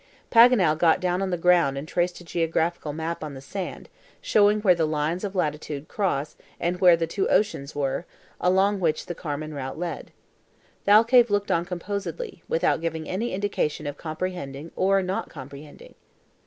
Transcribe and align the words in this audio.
Paganel 0.31 0.75
got 0.79 0.99
down 0.99 1.21
on 1.21 1.29
the 1.29 1.37
ground 1.37 1.77
and 1.77 1.87
traced 1.87 2.19
a 2.19 2.23
geographical 2.23 2.91
map 2.91 3.23
on 3.23 3.35
the 3.35 3.39
sand, 3.39 3.87
showing 4.19 4.59
where 4.61 4.73
the 4.73 4.87
lines 4.87 5.23
of 5.23 5.35
latitude 5.35 5.75
and 5.75 5.75
longitude 5.83 5.87
cross 5.89 6.35
and 6.59 6.81
where 6.81 6.97
the 6.97 7.05
two 7.05 7.27
oceans 7.29 7.75
were, 7.75 8.07
along 8.39 8.79
which 8.79 9.05
the 9.05 9.13
Carmen 9.13 9.53
route 9.53 9.77
led. 9.77 10.11
Thalcave 10.87 11.29
looked 11.29 11.51
on 11.51 11.65
composedly, 11.65 12.41
without 12.47 12.81
giving 12.81 13.07
any 13.07 13.31
indication 13.31 13.85
of 13.85 13.95
comprehending 13.97 14.71
or 14.75 15.03
not 15.03 15.29
comprehending. 15.29 15.93